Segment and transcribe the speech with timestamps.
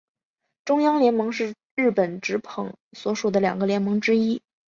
[0.65, 4.41] 中央联盟是日本职棒所属的两个联盟之一。